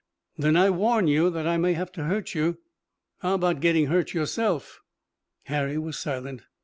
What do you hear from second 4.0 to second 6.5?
yourself?" Harry was silent.